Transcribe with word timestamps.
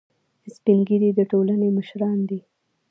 سپین 0.55 0.79
ږیری 0.87 1.09
د 1.15 1.19
ټولنې 1.31 1.67
مشران 1.77 2.17
دي 2.29 2.39